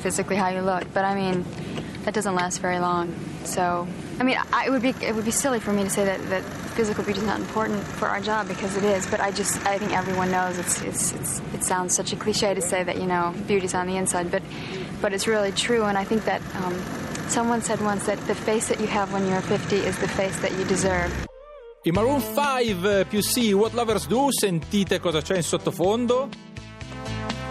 physically 0.03 0.35
how 0.35 0.49
you 0.49 0.61
look, 0.61 0.83
but 0.93 1.05
I 1.05 1.15
mean, 1.15 1.45
that 2.03 2.13
doesn't 2.13 2.35
last 2.35 2.59
very 2.59 2.79
long. 2.79 3.15
So, 3.45 3.87
I 4.19 4.23
mean, 4.23 4.37
I, 4.51 4.65
it 4.67 4.69
would 4.69 4.81
be 4.81 4.93
it 5.01 5.15
would 5.15 5.25
be 5.25 5.31
silly 5.31 5.59
for 5.59 5.71
me 5.71 5.83
to 5.83 5.89
say 5.89 6.03
that, 6.03 6.19
that 6.29 6.43
physical 6.75 7.03
beauty 7.05 7.21
is 7.21 7.25
not 7.25 7.39
important 7.39 7.81
for 7.83 8.09
our 8.09 8.19
job 8.19 8.49
because 8.49 8.75
it 8.75 8.83
is. 8.83 9.07
But 9.07 9.21
I 9.21 9.31
just 9.31 9.65
I 9.65 9.77
think 9.77 9.93
everyone 9.93 10.29
knows 10.29 10.57
it's, 10.57 10.81
it's, 10.81 11.13
it's 11.13 11.41
it 11.53 11.63
sounds 11.63 11.95
such 11.95 12.11
a 12.11 12.17
cliche 12.17 12.53
to 12.53 12.61
say 12.61 12.83
that 12.83 12.97
you 12.97 13.07
know 13.07 13.33
beauty's 13.47 13.73
on 13.73 13.87
the 13.87 13.95
inside, 13.95 14.29
but 14.29 14.43
but 15.01 15.13
it's 15.13 15.25
really 15.25 15.53
true. 15.53 15.85
And 15.85 15.97
I 15.97 16.03
think 16.03 16.25
that 16.25 16.41
um, 16.57 16.75
someone 17.29 17.61
said 17.61 17.79
once 17.81 18.05
that 18.05 18.19
the 18.27 18.35
face 18.35 18.67
that 18.67 18.81
you 18.81 18.87
have 18.87 19.13
when 19.13 19.25
you're 19.27 19.41
50 19.41 19.77
is 19.77 19.97
the 19.99 20.09
face 20.09 20.37
that 20.41 20.51
you 20.57 20.65
deserve. 20.65 21.11
I 21.85 21.91
Maroon 21.91 22.21
5 22.21 23.07
più 23.09 23.21
sì, 23.21 23.51
What 23.51 23.73
Lovers 23.73 24.07
Do, 24.07 24.27
sentite 24.31 25.01
cosa 25.01 25.19
c'è 25.19 25.35
in 25.35 25.43
sottofondo? 25.43 26.29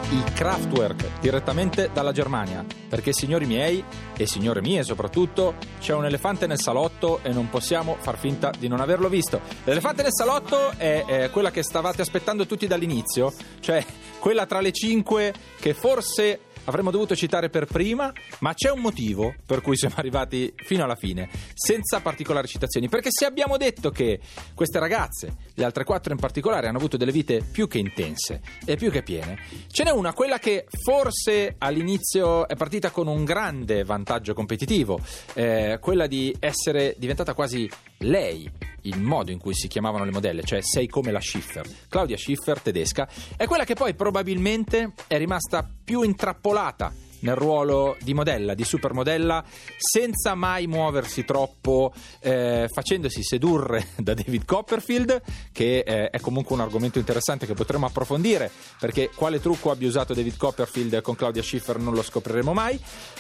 I 0.09 0.23
Kraftwerk 0.33 1.21
direttamente 1.21 1.91
dalla 1.93 2.13
Germania. 2.13 2.65
Perché, 2.89 3.13
signori 3.13 3.45
miei, 3.45 3.85
e 4.17 4.27
signore 4.27 4.63
mie 4.63 4.85
soprattutto, 4.85 5.57
c'è 5.81 5.93
un 5.93 6.07
elefante 6.07 6.47
nel 6.47 6.59
salotto 6.59 7.21
e 7.23 7.29
non 7.29 7.51
possiamo 7.51 7.99
far 8.01 8.17
finta 8.17 8.51
di 8.59 8.69
non 8.69 8.81
averlo 8.81 9.11
visto. 9.11 9.39
L'elefante 9.65 10.01
nel 10.01 10.15
salotto 10.15 10.71
è, 10.79 11.05
è 11.05 11.31
quella 11.31 11.51
che 11.51 11.63
stavate 11.63 12.01
aspettando 12.01 12.47
tutti 12.47 12.67
dall'inizio, 12.67 13.35
cioè 13.61 13.85
quella 14.19 14.47
tra 14.47 14.63
le 14.63 14.73
cinque 14.73 15.35
che 15.61 15.75
forse 15.75 16.41
avremmo 16.65 16.91
dovuto 16.91 17.15
citare 17.15 17.49
per 17.49 17.67
prima, 17.67 18.13
ma 18.41 18.55
c'è 18.55 18.71
un 18.71 18.81
motivo 18.81 19.35
per 19.45 19.61
cui 19.61 19.77
siamo 19.77 19.95
arrivati 19.97 20.53
fino 20.57 20.85
alla 20.85 20.95
fine, 20.95 21.29
senza 21.55 22.01
particolari 22.01 22.47
citazioni. 22.47 22.89
Perché 22.89 23.09
se 23.11 23.25
abbiamo 23.25 23.57
detto 23.57 23.91
che 23.91 24.21
queste 24.55 24.79
ragazze, 24.79 25.37
le 25.55 25.65
altre 25.65 25.85
quattro 25.85 26.13
in 26.13 26.19
particolare, 26.19 26.69
hanno 26.69 26.79
avuto 26.79 26.97
delle 26.97 27.13
vite 27.13 27.43
più 27.43 27.69
che 27.69 27.79
intense 27.79 28.41
e 28.65 28.77
più 28.77 28.91
che 28.91 29.03
piene, 29.03 29.39
ce 29.69 29.85
n'è 29.85 29.91
una, 29.91 30.13
quella 30.13 30.39
che 30.39 30.67
forse 30.83 31.55
all'inizio 31.59 32.47
è 32.49 32.55
partita 32.57 32.91
con 32.91 33.07
un 33.07 33.25
grande 33.25 33.85
vantaggio 33.85 34.35
competitivo, 34.35 35.01
eh, 35.35 35.79
quella 35.81 36.07
di 36.07 36.35
essere 36.39 36.95
diventata 36.99 37.35
quasi 37.35 37.69
lei 38.03 38.51
il 38.83 39.01
modo 39.01 39.31
in 39.31 39.39
cui 39.39 39.55
si 39.55 39.69
chiamavano 39.69 40.05
le 40.05 40.11
modelle, 40.11 40.43
cioè 40.43 40.61
sei 40.63 40.89
come 40.89 41.13
la 41.13 41.21
Schiffer. 41.21 41.67
Claudia 41.89 42.17
Schiffer, 42.17 42.61
tedesca, 42.61 43.09
è 43.37 43.47
quella 43.47 43.65
che 43.65 43.75
poi 43.75 43.95
probabilmente 43.95 44.93
è 45.07 45.19
rimasta 45.19 45.69
più 45.85 46.03
intrappolata 46.03 46.93
nel 47.23 47.35
ruolo 47.35 47.97
di 48.01 48.15
modella, 48.15 48.55
di 48.55 48.65
supermodella, 48.65 49.45
senza 49.77 50.35
mai 50.35 50.67
muoversi 50.67 51.25
troppo, 51.25 51.93
eh, 52.21 52.69
facendosi 52.73 53.23
sedurre 53.23 53.89
da 53.99 54.15
David 54.15 54.45
Copperfield, 54.45 55.23
che 55.53 55.79
eh, 55.79 56.11
è 56.11 56.21
comunque 56.21 56.55
un 56.55 56.61
argomento 56.61 56.99
interessante 56.99 57.47
che 57.47 57.55
potremo 57.55 57.87
approfondire, 57.87 58.51
perché 58.79 59.11
quale 59.15 59.41
trucco 59.41 59.71
abbia 59.71 59.89
usato 59.89 60.15
David 60.15 60.37
Copperfield 60.37 61.01
con 61.01 61.15
Claudia 61.15 61.43
Schiffer 61.43 61.79
non 61.79 61.95
lo 61.95 62.03
scopriremo 62.03 62.53
mai. 62.53 62.75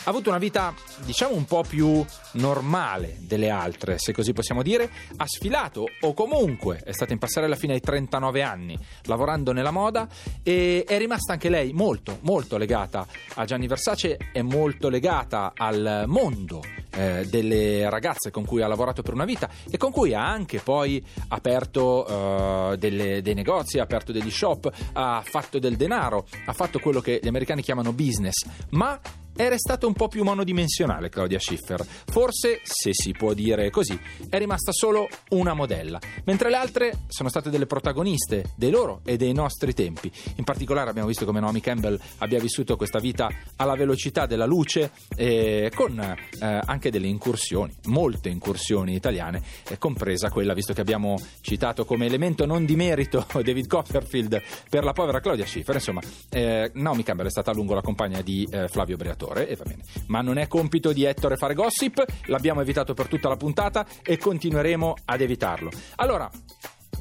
Ha 0.04 0.10
avuto 0.10 0.28
una 0.28 0.38
vita, 0.38 0.74
diciamo, 1.04 1.34
un 1.34 1.44
po' 1.44 1.64
più 1.66 2.04
normale 2.32 3.16
delle 3.20 3.50
altre, 3.50 3.98
se 3.98 4.12
così 4.12 4.32
possiamo 4.32 4.62
dire. 4.62 4.90
Ha 5.16 5.26
sfilato, 5.26 5.86
o 6.00 6.14
comunque 6.14 6.80
è 6.84 6.92
stata 6.92 7.12
in 7.12 7.18
passerella 7.18 7.56
fino 7.56 7.72
ai 7.72 7.80
39 7.80 8.42
anni, 8.42 8.78
lavorando 9.04 9.52
nella 9.52 9.70
moda, 9.70 10.08
e 10.42 10.84
è 10.86 10.98
rimasta 10.98 11.32
anche 11.32 11.48
lei 11.48 11.72
molto, 11.72 12.18
molto 12.22 12.56
legata 12.56 13.06
a 13.34 13.44
Gianni 13.44 13.66
Versace 13.66 13.91
è 13.94 14.42
molto 14.42 14.88
legata 14.88 15.52
al 15.54 16.04
mondo 16.06 16.62
eh, 16.94 17.26
delle 17.28 17.88
ragazze 17.88 18.30
con 18.30 18.44
cui 18.44 18.62
ha 18.62 18.66
lavorato 18.66 19.02
per 19.02 19.14
una 19.14 19.24
vita 19.24 19.48
e 19.70 19.76
con 19.76 19.90
cui 19.90 20.14
ha 20.14 20.26
anche 20.26 20.60
poi 20.60 21.02
aperto 21.28 22.06
uh, 22.06 22.76
delle, 22.76 23.22
dei 23.22 23.34
negozi, 23.34 23.78
ha 23.78 23.82
aperto 23.82 24.12
degli 24.12 24.30
shop, 24.30 24.70
ha 24.92 25.22
fatto 25.24 25.58
del 25.58 25.76
denaro, 25.76 26.26
ha 26.46 26.52
fatto 26.52 26.78
quello 26.78 27.00
che 27.00 27.20
gli 27.22 27.28
americani 27.28 27.62
chiamano 27.62 27.92
business, 27.92 28.46
ma 28.70 28.98
è 29.34 29.48
restata 29.48 29.86
un 29.86 29.94
po' 29.94 30.08
più 30.08 30.24
monodimensionale 30.24 31.08
Claudia 31.08 31.38
Schiffer. 31.38 31.84
Forse, 31.84 32.60
se 32.62 32.90
si 32.92 33.12
può 33.12 33.32
dire 33.32 33.70
così, 33.70 33.98
è 34.28 34.38
rimasta 34.38 34.72
solo 34.72 35.08
una 35.30 35.54
modella, 35.54 35.98
mentre 36.24 36.50
le 36.50 36.56
altre 36.56 36.92
sono 37.08 37.28
state 37.28 37.50
delle 37.50 37.66
protagoniste 37.66 38.52
dei 38.56 38.70
loro 38.70 39.00
e 39.04 39.16
dei 39.16 39.32
nostri 39.32 39.72
tempi. 39.72 40.10
In 40.36 40.44
particolare 40.44 40.90
abbiamo 40.90 41.08
visto 41.08 41.24
come 41.24 41.40
Naomi 41.40 41.60
Campbell 41.60 41.98
abbia 42.18 42.38
vissuto 42.40 42.76
questa 42.76 42.98
vita 42.98 43.28
alla 43.56 43.74
velocità 43.74 44.26
della 44.26 44.44
luce 44.44 44.92
eh, 45.16 45.70
con 45.74 45.98
eh, 45.98 46.16
anche 46.64 46.90
delle 46.90 47.06
incursioni, 47.06 47.72
molte 47.86 48.28
incursioni 48.28 48.94
italiane, 48.94 49.42
eh, 49.68 49.78
compresa 49.78 50.30
quella, 50.30 50.54
visto 50.54 50.72
che 50.72 50.80
abbiamo 50.80 51.18
citato 51.40 51.84
come 51.84 52.06
elemento 52.06 52.44
non 52.44 52.64
di 52.64 52.76
merito 52.76 53.26
David 53.42 53.66
Copperfield 53.66 54.42
per 54.68 54.84
la 54.84 54.92
povera 54.92 55.20
Claudia 55.20 55.46
Schiffer. 55.46 55.76
Insomma, 55.76 56.00
eh, 56.28 56.70
Naomi 56.74 57.02
Campbell 57.02 57.26
è 57.26 57.30
stata 57.30 57.50
a 57.50 57.54
lungo 57.54 57.74
la 57.74 57.82
compagna 57.82 58.20
di 58.20 58.46
eh, 58.50 58.68
Flavio 58.68 58.96
Briatore 58.96 59.21
e 59.30 59.56
va 59.56 59.64
bene. 59.64 59.82
Ma 60.06 60.20
non 60.20 60.38
è 60.38 60.48
compito 60.48 60.92
di 60.92 61.04
Ettore 61.04 61.36
fare 61.36 61.54
gossip, 61.54 62.04
l'abbiamo 62.26 62.60
evitato 62.60 62.94
per 62.94 63.06
tutta 63.06 63.28
la 63.28 63.36
puntata 63.36 63.86
e 64.02 64.18
continueremo 64.18 64.94
ad 65.04 65.20
evitarlo. 65.20 65.70
Allora, 65.96 66.30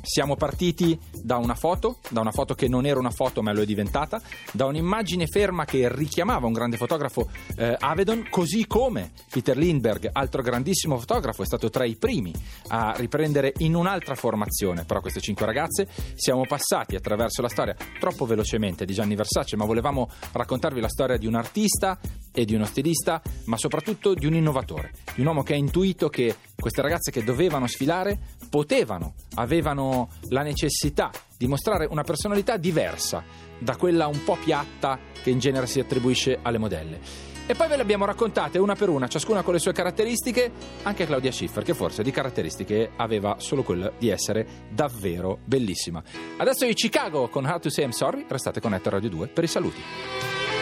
siamo 0.01 0.35
partiti 0.35 0.97
da 1.21 1.37
una 1.37 1.55
foto, 1.55 1.97
da 2.09 2.21
una 2.21 2.31
foto 2.31 2.53
che 2.53 2.67
non 2.67 2.85
era 2.85 2.99
una 2.99 3.11
foto 3.11 3.41
ma 3.41 3.51
lo 3.53 3.61
è 3.61 3.65
diventata, 3.65 4.21
da 4.51 4.65
un'immagine 4.65 5.27
ferma 5.27 5.65
che 5.65 5.93
richiamava 5.93 6.47
un 6.47 6.53
grande 6.53 6.77
fotografo 6.77 7.29
eh, 7.55 7.75
Avedon, 7.79 8.27
così 8.29 8.67
come 8.67 9.11
Peter 9.29 9.57
Lindbergh, 9.57 10.09
altro 10.11 10.41
grandissimo 10.41 10.97
fotografo, 10.97 11.43
è 11.43 11.45
stato 11.45 11.69
tra 11.69 11.85
i 11.85 11.95
primi 11.95 12.33
a 12.67 12.93
riprendere 12.95 13.53
in 13.57 13.75
un'altra 13.75 14.15
formazione 14.15 14.85
però 14.85 15.01
queste 15.01 15.21
cinque 15.21 15.45
ragazze. 15.45 15.87
Siamo 16.15 16.45
passati 16.45 16.95
attraverso 16.95 17.41
la 17.41 17.49
storia 17.49 17.75
troppo 17.99 18.25
velocemente 18.25 18.85
di 18.85 18.93
Gianni 18.93 19.15
Versace, 19.15 19.55
ma 19.55 19.65
volevamo 19.65 20.09
raccontarvi 20.31 20.79
la 20.79 20.89
storia 20.89 21.17
di 21.17 21.27
un 21.27 21.35
artista 21.35 21.99
e 22.33 22.45
di 22.45 22.55
uno 22.55 22.65
stilista, 22.65 23.21
ma 23.45 23.57
soprattutto 23.57 24.13
di 24.13 24.25
un 24.25 24.35
innovatore, 24.35 24.91
di 25.15 25.21
un 25.21 25.27
uomo 25.27 25.43
che 25.43 25.53
ha 25.53 25.57
intuito 25.57 26.09
che 26.09 26.35
queste 26.55 26.81
ragazze 26.81 27.11
che 27.11 27.23
dovevano 27.23 27.67
sfilare 27.67 28.19
potevano, 28.51 29.13
avevano 29.35 30.09
la 30.27 30.41
necessità 30.41 31.09
di 31.37 31.47
mostrare 31.47 31.87
una 31.89 32.03
personalità 32.03 32.57
diversa 32.57 33.23
da 33.57 33.77
quella 33.77 34.07
un 34.07 34.23
po' 34.25 34.35
piatta 34.35 34.99
che 35.23 35.29
in 35.29 35.39
genere 35.39 35.67
si 35.67 35.79
attribuisce 35.79 36.37
alle 36.41 36.57
modelle. 36.57 37.29
E 37.47 37.55
poi 37.55 37.69
ve 37.69 37.77
le 37.77 37.81
abbiamo 37.81 38.05
raccontate 38.05 38.59
una 38.59 38.75
per 38.75 38.89
una, 38.89 39.07
ciascuna 39.07 39.41
con 39.41 39.53
le 39.53 39.59
sue 39.59 39.71
caratteristiche, 39.71 40.51
anche 40.83 41.05
Claudia 41.05 41.31
Schiffer, 41.31 41.63
che 41.63 41.73
forse 41.73 42.03
di 42.03 42.11
caratteristiche 42.11 42.91
aveva 42.97 43.37
solo 43.39 43.63
quella 43.63 43.91
di 43.97 44.09
essere 44.09 44.67
davvero 44.69 45.39
bellissima. 45.45 46.03
Adesso 46.37 46.65
i 46.65 46.73
Chicago 46.73 47.29
con 47.29 47.45
How 47.45 47.59
to 47.59 47.69
Say 47.69 47.85
I'm 47.85 47.91
Sorry, 47.91 48.25
restate 48.27 48.59
con 48.59 48.73
Ether 48.73 48.93
Radio 48.93 49.09
2 49.09 49.27
per 49.27 49.43
i 49.45 49.47
saluti. 49.47 49.81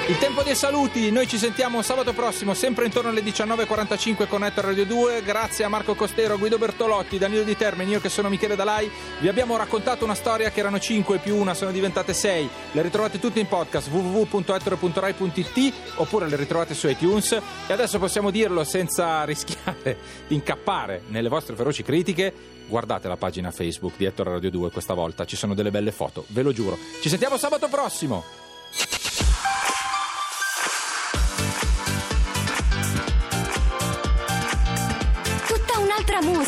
Il 0.10 0.18
tempo 0.18 0.42
dei 0.42 0.56
saluti, 0.56 1.12
noi 1.12 1.28
ci 1.28 1.38
sentiamo 1.38 1.84
sabato 1.84 2.14
prossimo, 2.14 2.56
sempre 2.56 2.86
intorno 2.86 3.12
alle 3.12 3.22
19.45 3.22 4.28
con 4.28 4.44
Ether 4.44 4.64
Radio 4.66 4.84
2. 4.84 5.22
Grazie 5.22 5.66
a 5.66 5.70
Marco 5.70 5.94
Costero, 5.94 6.40
Guido 6.40 6.58
Bertolotti, 6.58 7.20
Danilo 7.20 7.44
Di 7.44 7.56
Termini, 7.56 7.92
io 7.92 8.00
che 8.00 8.10
sono 8.10 8.28
Michele 8.28 8.56
Dalai. 8.56 8.90
Vi 9.20 9.28
abbiamo 9.28 9.56
raccontato 9.56 10.06
una 10.06 10.16
storia 10.16 10.50
che 10.50 10.62
erano 10.62 10.80
5 10.80 11.20
più 11.20 11.36
1, 11.36 11.54
sono 11.54 11.70
diventate 11.70 12.16
6. 12.16 12.50
Le 12.72 12.82
ritrovate 12.82 13.20
tutte 13.20 13.40
in 13.40 13.46
podcast 13.46 13.88
www.etero.rai.it 13.90 15.74
oppure 15.98 16.28
le 16.28 16.38
ritrovate 16.38 16.74
su 16.74 16.88
iTunes. 16.88 17.40
E 17.68 17.72
adesso 17.72 18.00
possiamo 18.00 18.32
dirlo 18.32 18.64
senza 18.64 19.24
rischiare 19.26 19.96
di 20.28 20.34
incappare 20.34 21.04
nelle 21.10 21.30
vostre 21.30 21.56
feroci 21.56 21.84
critiche. 21.84 22.34
Guardate 22.68 23.08
la 23.08 23.18
pagina 23.18 23.52
Facebook 23.52 23.94
di 23.96 24.06
Ettore 24.06 24.32
Radio 24.32 24.50
2 24.50 24.72
questa 24.72 24.96
volta, 24.96 25.26
ci 25.26 25.36
sono 25.36 25.54
delle 25.54 25.70
belle 25.70 25.92
foto, 25.92 26.26
ve 26.30 26.42
lo 26.42 26.52
giuro. 26.52 26.80
Ci 27.00 27.10
sentiamo 27.10 27.38
sabato 27.38 27.68
prossimo! 27.68 28.49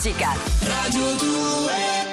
Musica. 0.02 0.34
Radio 0.66 1.16
2 1.16 2.11